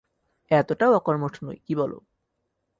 [0.51, 1.91] এতটাও অকর্মঠ নই, কি বল?